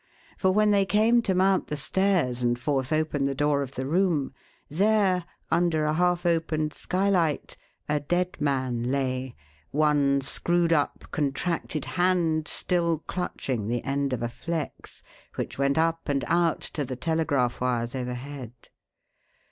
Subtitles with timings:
[0.35, 3.85] For when they came to mount the stairs and force open the door of the
[3.85, 4.33] room,
[4.67, 7.55] there, under a half opened skylight,
[7.87, 9.35] a dead man lay,
[9.69, 15.03] one screwed up, contracted hand still clutching the end of a flex,
[15.35, 18.53] which went up and out to the telegraph wires overhead.